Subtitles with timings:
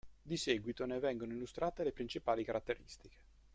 [0.23, 3.19] Di seguito ne vengono illustrate le principali caratteristiche.